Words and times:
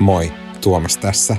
Moi, 0.00 0.32
Tuomas 0.60 0.96
tässä. 0.96 1.36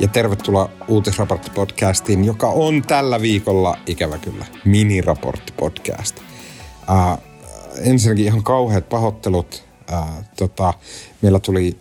Ja 0.00 0.08
tervetuloa 0.08 0.70
Uutisraporttipodcastiin, 0.88 2.24
joka 2.24 2.48
on 2.48 2.82
tällä 2.82 3.20
viikolla, 3.20 3.78
ikävä 3.86 4.18
kyllä, 4.18 4.46
miniraporttipodcast. 4.64 6.16
Uh, 6.18 7.18
ensinnäkin 7.84 8.24
ihan 8.24 8.42
kauheat 8.42 8.88
pahoittelut. 8.88 9.64
Uh, 9.92 10.24
tota, 10.36 10.74
meillä 11.22 11.38
tuli 11.38 11.76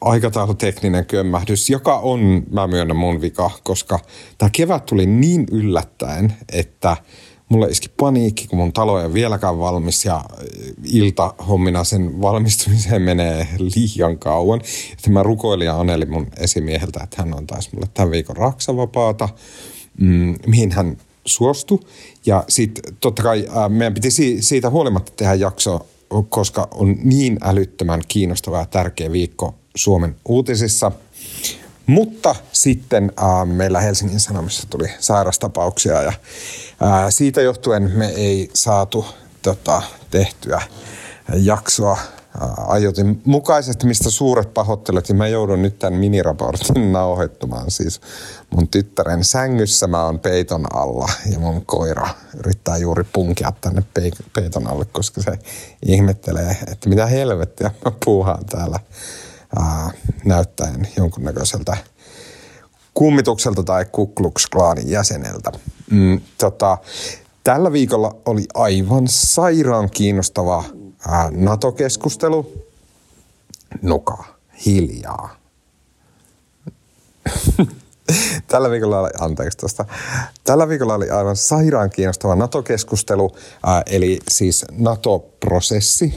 aikataulutekninen 0.00 1.06
kömmähdys, 1.06 1.70
joka 1.70 1.98
on, 1.98 2.42
mä 2.50 2.66
myönnän 2.66 2.96
mun 2.96 3.20
vika, 3.20 3.50
koska 3.62 3.98
tämä 4.38 4.50
kevät 4.52 4.86
tuli 4.86 5.06
niin 5.06 5.46
yllättäen, 5.50 6.36
että– 6.52 6.96
mulle 7.54 7.68
iski 7.68 7.88
paniikki, 7.96 8.46
kun 8.46 8.58
mun 8.58 8.72
talo 8.72 8.98
ei 8.98 9.04
ole 9.04 9.14
vieläkään 9.14 9.58
valmis 9.58 10.04
ja 10.04 10.24
iltahommina 10.84 11.84
sen 11.84 12.22
valmistumiseen 12.22 13.02
menee 13.02 13.48
liian 13.58 14.18
kauan. 14.18 14.60
Että 14.92 15.10
mä 15.10 15.22
rukoilin 15.22 15.66
ja 15.66 15.80
anelin 15.80 16.10
mun 16.10 16.26
esimieheltä, 16.36 17.00
että 17.02 17.16
hän 17.22 17.38
antaisi 17.38 17.70
mulle 17.72 17.86
tämän 17.94 18.10
viikon 18.10 18.36
raksavapaata, 18.36 19.28
mm, 20.00 20.34
mihin 20.46 20.72
hän 20.72 20.96
suostui. 21.24 21.80
Ja 22.26 22.44
sitten 22.48 22.96
totta 23.00 23.22
kai 23.22 23.46
äh, 23.56 23.70
meidän 23.70 23.94
piti 23.94 24.10
si- 24.10 24.42
siitä 24.42 24.70
huolimatta 24.70 25.12
tehdä 25.16 25.34
jakso, 25.34 25.86
koska 26.28 26.68
on 26.74 26.96
niin 27.02 27.38
älyttömän 27.42 28.02
kiinnostava 28.08 28.58
ja 28.58 28.66
tärkeä 28.66 29.12
viikko 29.12 29.54
Suomen 29.76 30.16
uutisissa– 30.28 30.92
mutta 31.86 32.34
sitten 32.52 33.12
äh, 33.18 33.46
meillä 33.46 33.80
Helsingin 33.80 34.20
Sanomissa 34.20 34.66
tuli 34.70 34.88
sairastapauksia 34.98 36.02
ja 36.02 36.12
äh, 36.82 37.06
siitä 37.08 37.42
johtuen 37.42 37.92
me 37.94 38.06
ei 38.06 38.50
saatu 38.54 39.06
tota, 39.42 39.82
tehtyä 40.10 40.62
jaksoa 41.34 41.98
ajoitin 42.66 43.22
mukaisesti, 43.24 43.86
mistä 43.86 44.10
suuret 44.10 44.54
pahoittelut. 44.54 45.08
Ja 45.08 45.14
mä 45.14 45.28
joudun 45.28 45.62
nyt 45.62 45.78
tämän 45.78 46.00
miniraportin 46.00 46.92
nauhoittamaan. 46.92 47.70
Siis 47.70 48.00
mun 48.50 48.68
tyttären 48.68 49.24
sängyssä 49.24 49.86
mä 49.86 50.04
oon 50.04 50.18
peiton 50.18 50.76
alla 50.76 51.08
ja 51.32 51.38
mun 51.38 51.66
koira 51.66 52.08
yrittää 52.38 52.76
juuri 52.76 53.04
punkia 53.12 53.52
tänne 53.60 53.82
peiton 54.34 54.66
alle, 54.66 54.84
koska 54.84 55.22
se 55.22 55.38
ihmettelee, 55.86 56.56
että 56.72 56.88
mitä 56.88 57.06
helvettiä 57.06 57.70
mä 57.84 57.92
puuhaan 58.04 58.44
täällä 58.44 58.80
ää, 59.56 59.90
näyttäen 60.24 60.88
jonkunnäköiseltä 60.96 61.76
kummitukselta 62.94 63.62
tai 63.62 63.84
Kuklux 63.92 64.46
Klanin 64.52 64.90
jäseneltä. 64.90 65.52
Mm, 65.90 66.20
tota, 66.38 66.78
tällä 67.44 67.72
viikolla 67.72 68.16
oli 68.26 68.44
aivan 68.54 69.08
sairaan 69.08 69.90
kiinnostava 69.90 70.64
ää, 71.08 71.30
NATO-keskustelu. 71.30 72.66
Nuka, 73.82 74.24
hiljaa. 74.66 75.36
Tällä 78.46 78.70
viikolla 78.70 79.00
oli, 79.00 79.10
anteeksi 79.20 79.58
tosta, 79.58 79.84
tällä 80.44 80.68
viikolla 80.68 80.94
oli 80.94 81.10
aivan 81.10 81.36
sairaan 81.36 81.90
kiinnostava 81.90 82.34
NATO-keskustelu, 82.36 83.36
ää, 83.66 83.82
eli 83.86 84.18
siis 84.30 84.64
NATO-prosessi, 84.72 86.14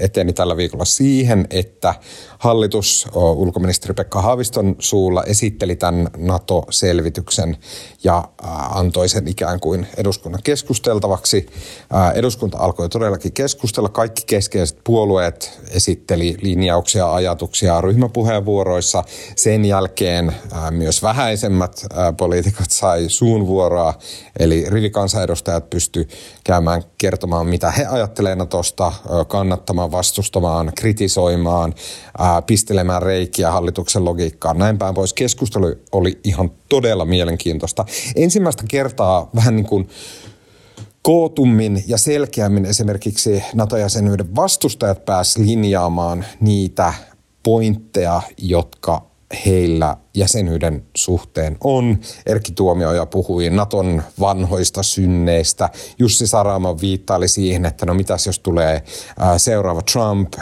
eteni 0.00 0.32
tällä 0.32 0.56
viikolla 0.56 0.84
siihen, 0.84 1.46
että 1.50 1.94
hallitus 2.38 3.06
ulkoministeri 3.14 3.94
Pekka 3.94 4.22
Haaviston 4.22 4.76
suulla 4.78 5.22
esitteli 5.22 5.76
tämän 5.76 6.08
NATO-selvityksen 6.16 7.56
ja 8.04 8.28
antoi 8.70 9.08
sen 9.08 9.28
ikään 9.28 9.60
kuin 9.60 9.86
eduskunnan 9.96 10.40
keskusteltavaksi. 10.44 11.46
Eduskunta 12.14 12.58
alkoi 12.58 12.88
todellakin 12.88 13.32
keskustella. 13.32 13.88
Kaikki 13.88 14.22
keskeiset 14.26 14.78
puolueet 14.84 15.60
esitteli 15.70 16.36
linjauksia, 16.40 17.14
ajatuksia 17.14 17.80
ryhmäpuheenvuoroissa. 17.80 19.04
Sen 19.36 19.64
jälkeen 19.64 20.32
myös 20.70 21.02
vähäisemmät 21.02 21.86
poliitikot 22.16 22.70
sai 22.70 23.04
suunvuoroa, 23.08 23.94
eli 24.38 24.64
rivikansanedustajat 24.68 25.70
pysty 25.70 26.08
käymään 26.44 26.82
kertomaan, 26.98 27.46
mitä 27.46 27.70
he 27.70 27.86
ajattelevat 27.86 28.38
Natosta, 28.38 28.92
kannattamaan, 29.60 29.92
vastustamaan, 29.92 30.72
kritisoimaan, 30.76 31.74
pistelemään 32.46 33.02
reikiä 33.02 33.50
hallituksen 33.50 34.04
logiikkaan. 34.04 34.58
Näin 34.58 34.78
päin 34.78 34.94
pois. 34.94 35.14
Keskustelu 35.14 35.74
oli 35.92 36.20
ihan 36.24 36.50
todella 36.68 37.04
mielenkiintoista. 37.04 37.84
Ensimmäistä 38.16 38.64
kertaa 38.68 39.30
vähän 39.34 39.56
niin 39.56 39.66
kuin 39.66 39.88
kootummin 41.02 41.84
ja 41.86 41.98
selkeämmin 41.98 42.64
esimerkiksi 42.66 43.42
NATO-jäsenyyden 43.54 44.36
vastustajat 44.36 45.04
pääsivät 45.04 45.46
linjaamaan 45.46 46.24
niitä 46.40 46.94
pointteja, 47.42 48.22
jotka 48.38 49.09
heillä 49.46 49.96
jäsenyyden 50.14 50.86
suhteen 50.96 51.56
on. 51.64 51.98
Erkki 52.26 52.52
Tuomioja 52.52 53.06
puhui 53.06 53.50
Naton 53.50 54.02
vanhoista 54.20 54.82
synneistä. 54.82 55.68
Jussi 55.98 56.26
Saramo 56.26 56.76
viittaili 56.80 57.28
siihen, 57.28 57.64
että 57.64 57.86
no 57.86 57.94
mitäs 57.94 58.26
jos 58.26 58.38
tulee 58.38 58.82
seuraava 59.36 59.82
Trump. 59.82 60.32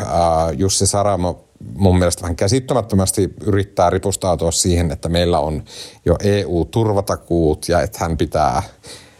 Jussi 0.56 0.86
Saramo 0.86 1.44
mun 1.74 1.98
mielestä 1.98 2.22
vähän 2.22 2.36
käsittämättömästi 2.36 3.34
yrittää 3.46 3.90
ripustautua 3.90 4.50
siihen, 4.50 4.90
että 4.90 5.08
meillä 5.08 5.40
on 5.40 5.64
jo 6.04 6.16
EU-turvatakuut 6.24 7.68
ja 7.68 7.82
että 7.82 7.98
hän 8.00 8.16
pitää, 8.16 8.62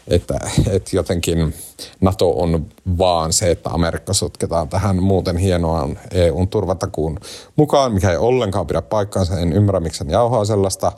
että, 0.09 0.39
että 0.69 0.95
jotenkin 0.95 1.53
NATO 2.01 2.29
on 2.29 2.65
vaan 2.97 3.33
se, 3.33 3.51
että 3.51 3.69
Amerikka 3.69 4.13
sotketaan 4.13 4.69
tähän 4.69 5.03
muuten 5.03 5.37
hienoaan 5.37 5.99
EUn 6.11 6.47
turvatakuun 6.47 7.19
mukaan, 7.55 7.93
mikä 7.93 8.11
ei 8.11 8.17
ollenkaan 8.17 8.67
pidä 8.67 8.81
paikkaansa. 8.81 9.39
En 9.39 9.53
ymmärrä, 9.53 9.79
miksi 9.79 10.03
hän 10.03 10.11
jauhaa 10.11 10.45
sellaista. 10.45 10.91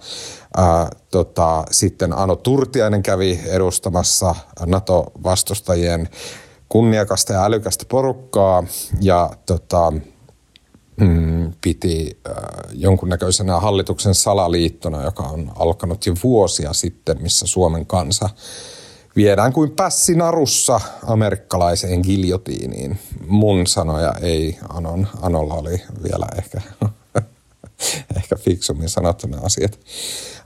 Ää, 0.57 0.89
tota, 1.11 1.63
sitten 1.71 2.13
Ano 2.13 2.35
Turtiainen 2.35 3.03
kävi 3.03 3.39
edustamassa 3.45 4.35
NATO-vastustajien 4.65 6.09
kunniakasta 6.69 7.33
ja 7.33 7.45
älykästä 7.45 7.85
porukkaa 7.89 8.63
ja 9.01 9.29
tota, 9.45 9.93
mm, 11.01 11.53
piti 11.61 12.19
jonkunnäköisenä 12.73 13.59
hallituksen 13.59 14.15
salaliittona, 14.15 15.03
joka 15.03 15.23
on 15.23 15.51
alkanut 15.55 16.05
jo 16.05 16.13
vuosia 16.23 16.73
sitten, 16.73 17.21
missä 17.21 17.47
Suomen 17.47 17.85
kansa 17.85 18.29
viedään 19.15 19.53
kuin 19.53 19.71
pässi 19.71 20.15
narussa 20.15 20.81
amerikkalaiseen 21.05 22.01
giljotiiniin. 22.03 22.99
Mun 23.27 23.67
sanoja 23.67 24.13
ei, 24.21 24.57
Anon, 24.69 25.07
Anolla 25.21 25.53
oli 25.53 25.81
vielä 26.03 26.25
ehkä, 26.37 26.61
ehkä 28.17 28.35
fiksummin 28.35 28.89
sanottuna 28.89 29.37
asiat. 29.43 29.79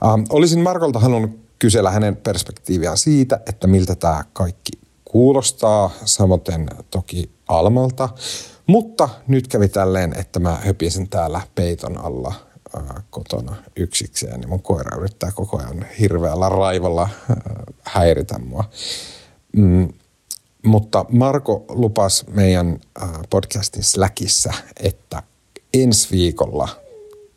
Ähm, 0.04 0.22
olisin 0.30 0.60
Markolta 0.60 0.98
halunnut 0.98 1.46
kysellä 1.58 1.90
hänen 1.90 2.16
perspektiiviään 2.16 2.98
siitä, 2.98 3.40
että 3.46 3.66
miltä 3.66 3.94
tämä 3.94 4.24
kaikki 4.32 4.72
kuulostaa, 5.04 5.90
samoin 6.04 6.40
toki 6.90 7.30
Almalta. 7.48 8.08
Mutta 8.66 9.08
nyt 9.28 9.48
kävi 9.48 9.68
tälleen, 9.68 10.18
että 10.18 10.40
mä 10.40 10.56
höpisin 10.64 11.08
täällä 11.08 11.40
peiton 11.54 11.98
alla 11.98 12.34
ää, 12.76 13.02
kotona 13.10 13.56
yksikseen, 13.76 14.40
niin 14.40 14.48
mun 14.48 14.62
koira 14.62 14.96
yrittää 14.98 15.32
koko 15.32 15.58
ajan 15.58 15.86
hirveällä 16.00 16.48
raivalla 16.48 17.08
ää, 17.30 17.36
häiritä 17.86 18.38
mua. 18.38 18.64
Mm, 19.56 19.88
mutta 20.66 21.04
Marko 21.08 21.64
lupas 21.68 22.24
meidän 22.30 22.80
ää, 23.00 23.22
podcastin 23.30 23.82
Slackissa, 23.82 24.52
että 24.80 25.22
ensi 25.74 26.10
viikolla 26.10 26.68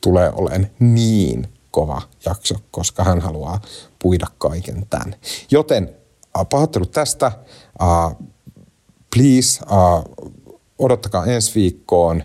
tulee 0.02 0.32
olemaan 0.36 0.68
niin 0.80 1.48
kova 1.72 2.02
jakso, 2.26 2.56
koska 2.72 3.04
hän 3.04 3.22
haluaa 3.22 3.62
puida 4.02 4.28
kaiken 4.38 4.86
tämän. 4.90 5.16
Joten 5.52 5.96
pahoittelut 6.50 6.92
tästä. 6.92 7.31
Uh, 7.81 8.28
please, 9.16 9.62
odottakaa 10.80 11.26
ensi 11.26 11.56
viikkoon. 11.56 12.24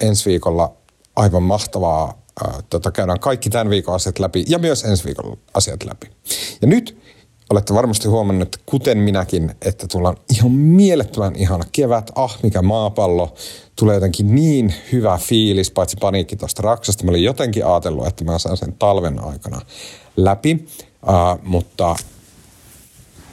Ensi 0.00 0.30
viikolla 0.30 0.76
aivan 1.16 1.42
mahtavaa. 1.42 2.22
Tota, 2.70 2.90
käydään 2.90 3.20
kaikki 3.20 3.50
tämän 3.50 3.70
viikon 3.70 3.94
asiat 3.94 4.18
läpi 4.18 4.44
ja 4.48 4.58
myös 4.58 4.84
ensi 4.84 5.04
viikon 5.04 5.38
asiat 5.54 5.84
läpi. 5.84 6.10
Ja 6.62 6.68
nyt 6.68 7.01
olette 7.52 7.74
varmasti 7.74 8.08
huomannut, 8.08 8.56
kuten 8.66 8.98
minäkin, 8.98 9.54
että 9.62 9.86
tullaan 9.88 10.16
ihan 10.34 10.52
mielettömän 10.52 11.36
ihana 11.36 11.64
kevät. 11.72 12.10
Ah, 12.14 12.38
mikä 12.42 12.62
maapallo. 12.62 13.34
Tulee 13.76 13.94
jotenkin 13.94 14.34
niin 14.34 14.74
hyvä 14.92 15.18
fiilis, 15.18 15.70
paitsi 15.70 15.96
paniikki 16.00 16.36
tuosta 16.36 16.62
raksasta. 16.62 17.04
Mä 17.04 17.10
olin 17.10 17.24
jotenkin 17.24 17.66
ajatellut, 17.66 18.06
että 18.06 18.24
mä 18.24 18.38
saan 18.38 18.56
sen 18.56 18.72
talven 18.78 19.24
aikana 19.24 19.60
läpi, 20.16 20.66
uh, 21.02 21.42
mutta 21.42 21.96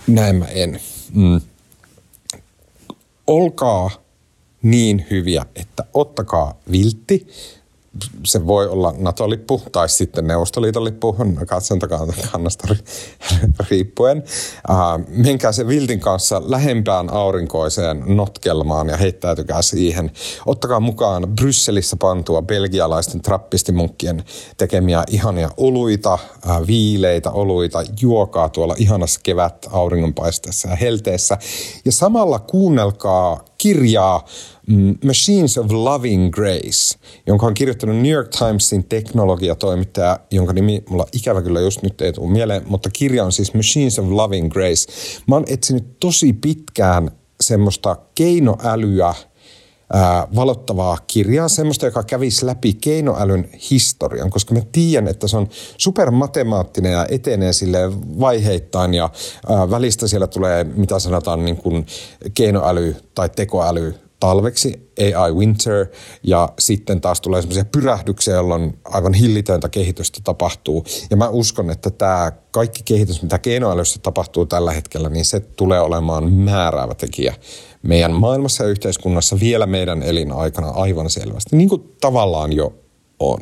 näin 0.07 0.35
mä 0.35 0.45
en. 0.45 0.79
Mm. 1.13 1.41
Olkaa 3.27 3.89
niin 4.61 5.05
hyviä, 5.11 5.45
että 5.55 5.83
ottakaa 5.93 6.59
viltti, 6.71 7.27
se 8.25 8.47
voi 8.47 8.67
olla 8.67 8.93
NATO-lippu 8.97 9.61
tai 9.71 9.89
sitten 9.89 10.27
Neuvostoliiton 10.27 10.83
lippu, 10.83 11.15
katsontakannasta 11.47 12.75
riippuen. 13.69 14.23
Uh, 14.69 15.05
menkää 15.07 15.51
se 15.51 15.67
viltin 15.67 15.99
kanssa 15.99 16.41
lähempään 16.45 17.09
aurinkoiseen 17.09 18.03
notkelmaan 18.05 18.87
ja 18.89 18.97
heittäytykää 18.97 19.61
siihen. 19.61 20.11
Ottakaa 20.45 20.79
mukaan 20.79 21.27
Brysselissä 21.35 21.95
pantua 21.99 22.41
belgialaisten 22.41 23.21
trappistimunkkien 23.21 24.23
tekemiä 24.57 25.03
ihania 25.09 25.49
oluita, 25.57 26.13
uh, 26.13 26.67
viileitä 26.67 27.31
oluita. 27.31 27.83
Juokaa 28.01 28.49
tuolla 28.49 28.75
ihanassa 28.77 29.19
kevät 29.23 29.67
auringonpaisteessa 29.71 30.69
ja 30.69 30.75
helteessä. 30.75 31.37
Ja 31.85 31.91
samalla 31.91 32.39
kuunnelkaa 32.39 33.48
kirjaa 33.59 34.25
mm, 34.67 34.95
Machines 35.05 35.57
of 35.57 35.71
Loving 35.71 36.31
Grace, 36.31 36.99
jonka 37.27 37.45
on 37.45 37.53
kirjoittanut 37.53 37.95
New 37.95 38.11
York 38.11 38.29
Timesin 38.29 38.83
teknologiatoimittaja, 38.83 40.19
jonka 40.31 40.53
nimi 40.53 40.83
mulla 40.89 41.05
ikävä 41.13 41.41
kyllä 41.41 41.59
just 41.59 41.83
nyt 41.83 42.01
ei 42.01 42.13
tule 42.13 42.31
mieleen, 42.31 42.61
mutta 42.67 42.89
kirja 42.93 43.25
on 43.25 43.31
siis 43.31 43.53
Machines 43.53 43.99
of 43.99 44.09
Loving 44.09 44.51
Grace. 44.51 44.91
Mä 45.27 45.35
oon 45.35 45.45
etsinyt 45.47 45.99
tosi 45.99 46.33
pitkään 46.33 47.11
semmoista 47.41 47.95
keinoälyä, 48.15 49.13
ää, 49.93 50.27
valottavaa 50.35 50.97
kirjaa, 51.07 51.47
semmoista, 51.47 51.85
joka 51.85 52.03
kävisi 52.03 52.45
läpi 52.45 52.73
keinoälyn 52.73 53.49
historian, 53.71 54.29
koska 54.29 54.53
mä 54.53 54.61
tiedän, 54.71 55.07
että 55.07 55.27
se 55.27 55.37
on 55.37 55.47
supermatemaattinen 55.77 56.91
ja 56.91 57.05
etenee 57.09 57.53
sille 57.53 57.79
vaiheittain 58.19 58.93
ja 58.93 59.09
ää, 59.49 59.69
välistä 59.69 60.07
siellä 60.07 60.27
tulee, 60.27 60.63
mitä 60.63 60.99
sanotaan, 60.99 61.45
niin 61.45 61.57
kuin 61.57 61.85
keinoäly 62.33 62.95
tai 63.15 63.29
tekoäly 63.29 63.95
talveksi, 64.19 64.91
AI 65.15 65.31
Winter, 65.31 65.85
ja 66.23 66.49
sitten 66.59 67.01
taas 67.01 67.21
tulee 67.21 67.41
semmoisia 67.41 67.65
pyrähdyksiä, 67.65 68.33
jolloin 68.33 68.79
aivan 68.85 69.13
hillitöntä 69.13 69.69
kehitystä 69.69 70.19
tapahtuu. 70.23 70.85
Ja 71.09 71.17
mä 71.17 71.29
uskon, 71.29 71.69
että 71.69 71.89
tämä 71.89 72.31
kaikki 72.51 72.83
kehitys, 72.85 73.21
mitä 73.21 73.39
keinoälyssä 73.39 73.99
tapahtuu 74.03 74.45
tällä 74.45 74.71
hetkellä, 74.71 75.09
niin 75.09 75.25
se 75.25 75.39
tulee 75.39 75.79
olemaan 75.79 76.33
määräävä 76.33 76.95
tekijä 76.95 77.35
meidän 77.81 78.13
maailmassa 78.13 78.63
ja 78.63 78.69
yhteiskunnassa 78.69 79.39
vielä 79.39 79.65
meidän 79.65 80.03
elinaikana 80.03 80.67
aivan 80.67 81.09
selvästi, 81.09 81.55
niin 81.55 81.69
kuin 81.69 81.95
tavallaan 82.01 82.53
jo 82.53 82.73
on. 83.19 83.39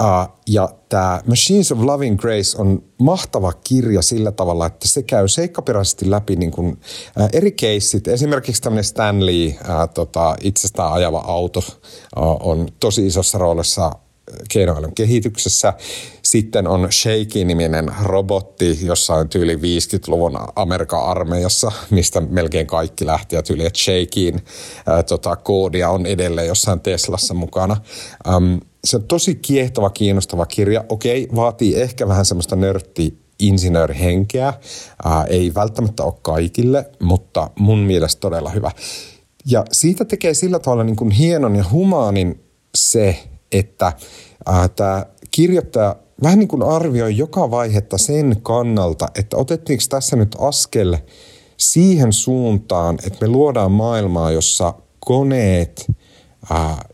Uh, 0.00 0.38
ja 0.46 0.68
tämä 0.88 1.22
Machines 1.26 1.72
of 1.72 1.80
Loving 1.80 2.18
Grace 2.18 2.58
on 2.58 2.82
mahtava 2.98 3.52
kirja 3.52 4.02
sillä 4.02 4.32
tavalla, 4.32 4.66
että 4.66 4.88
se 4.88 5.02
käy 5.02 5.28
seikkaperäisesti 5.28 6.10
läpi 6.10 6.36
niin 6.36 6.50
kuin, 6.50 6.68
uh, 6.68 7.28
eri 7.32 7.52
keissit. 7.52 8.08
Esimerkiksi 8.08 8.62
tämmöinen 8.62 8.84
Stanley, 8.84 9.46
uh, 9.46 9.54
tota, 9.94 10.36
itsestään 10.42 10.92
ajava 10.92 11.18
auto, 11.18 11.58
uh, 11.58 12.48
on 12.48 12.68
tosi 12.80 13.06
isossa 13.06 13.38
roolissa 13.38 13.92
keinoälyn 14.52 14.94
kehityksessä. 14.94 15.72
Sitten 16.22 16.66
on 16.66 16.88
Shaky-niminen 16.92 17.92
robotti 18.02 18.78
jossain 18.82 19.28
tyyli 19.28 19.56
50-luvun 19.56 20.38
Amerikan 20.56 21.04
armeijassa, 21.04 21.72
mistä 21.90 22.20
melkein 22.20 22.66
kaikki 22.66 23.06
lähti 23.06 23.36
ja 23.36 23.42
tyyli, 23.42 23.66
että 23.66 25.02
tota, 25.08 25.36
koodia 25.36 25.90
on 25.90 26.06
edelleen 26.06 26.48
jossain 26.48 26.80
Teslassa 26.80 27.34
mukana. 27.34 27.76
Um, 28.36 28.60
se 28.84 28.96
on 28.96 29.04
tosi 29.04 29.34
kiehtova, 29.34 29.90
kiinnostava 29.90 30.46
kirja. 30.46 30.84
Okei, 30.88 31.28
vaatii 31.34 31.80
ehkä 31.80 32.08
vähän 32.08 32.24
semmoista 32.24 32.56
nörtti 32.56 33.18
insinöörihenkeä. 33.38 34.54
Ää, 35.04 35.24
ei 35.24 35.54
välttämättä 35.54 36.04
ole 36.04 36.14
kaikille, 36.22 36.90
mutta 37.02 37.50
mun 37.58 37.78
mielestä 37.78 38.20
todella 38.20 38.50
hyvä. 38.50 38.70
Ja 39.46 39.64
siitä 39.72 40.04
tekee 40.04 40.34
sillä 40.34 40.58
tavalla 40.58 40.84
niin 40.84 40.96
kuin 40.96 41.10
hienon 41.10 41.56
ja 41.56 41.64
humaanin 41.70 42.44
se, 42.74 43.18
että 43.52 43.92
tämä 44.76 45.06
kirjoittaja 45.30 45.96
vähän 46.22 46.38
niin 46.38 46.48
kuin 46.48 46.62
arvioi 46.62 47.16
joka 47.16 47.50
vaihetta 47.50 47.98
sen 47.98 48.36
kannalta, 48.42 49.08
että 49.14 49.36
otettiinko 49.36 49.84
tässä 49.88 50.16
nyt 50.16 50.36
askel 50.38 50.96
siihen 51.56 52.12
suuntaan, 52.12 52.98
että 53.06 53.26
me 53.26 53.28
luodaan 53.28 53.72
maailmaa, 53.72 54.30
jossa 54.30 54.74
koneet– 55.00 55.86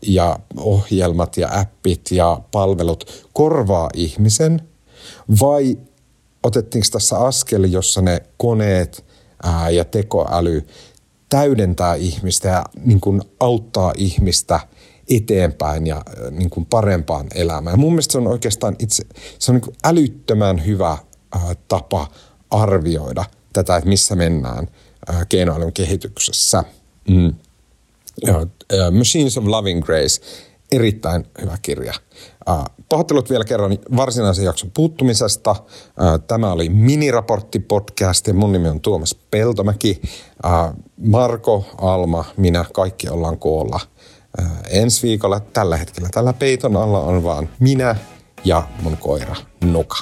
ja 0.01 0.39
ohjelmat 0.57 1.37
ja 1.37 1.59
appit 1.59 2.11
ja 2.11 2.41
palvelut 2.51 3.27
korvaa 3.33 3.89
ihmisen 3.93 4.61
vai 5.41 5.77
otettiinko 6.43 6.87
tässä 6.91 7.17
askel, 7.17 7.63
jossa 7.63 8.01
ne 8.01 8.21
koneet 8.37 9.05
ja 9.71 9.85
tekoäly 9.85 10.67
täydentää 11.29 11.95
ihmistä 11.95 12.47
ja 12.47 12.63
niin 12.85 12.99
kuin 13.01 13.21
auttaa 13.39 13.93
ihmistä 13.97 14.59
eteenpäin 15.09 15.87
ja 15.87 16.01
niin 16.31 16.49
kuin 16.49 16.65
parempaan 16.65 17.27
elämään. 17.35 17.79
Mun 17.79 17.91
mielestä 17.93 18.11
se 18.11 18.17
on 18.17 18.27
oikeastaan 18.27 18.75
itse, 18.79 19.03
se 19.39 19.51
on 19.51 19.55
niin 19.55 19.63
kuin 19.63 19.75
älyttömän 19.83 20.65
hyvä 20.65 20.97
tapa 21.67 22.07
arvioida 22.51 23.25
tätä, 23.53 23.75
että 23.75 23.89
missä 23.89 24.15
mennään 24.15 24.67
keinoälyn 25.29 25.73
kehityksessä. 25.73 26.63
Mm. 27.09 27.33
Machines 28.97 29.37
of 29.37 29.45
Loving 29.45 29.85
Grace, 29.85 30.21
erittäin 30.71 31.25
hyvä 31.41 31.57
kirja. 31.61 31.93
Pahoittelut 32.89 33.29
vielä 33.29 33.43
kerran 33.45 33.77
varsinaisen 33.95 34.45
jakson 34.45 34.71
puuttumisesta. 34.71 35.55
Tämä 36.27 36.51
oli 36.51 36.69
miniraportti 36.69 37.59
podcast 37.59 38.27
ja 38.27 38.33
mun 38.33 38.51
nimi 38.51 38.69
on 38.69 38.81
Tuomas 38.81 39.15
Peltomäki. 39.31 40.01
Marko, 40.97 41.65
Alma, 41.77 42.25
minä, 42.37 42.65
kaikki 42.73 43.09
ollaan 43.09 43.39
koolla 43.39 43.79
ensi 44.69 45.07
viikolla. 45.07 45.39
Tällä 45.39 45.77
hetkellä 45.77 46.09
tällä 46.11 46.33
peiton 46.33 46.75
alla 46.77 46.99
on 46.99 47.23
vaan 47.23 47.49
minä 47.59 47.95
ja 48.43 48.63
mun 48.81 48.97
koira 48.97 49.35
Nuka. 49.63 49.97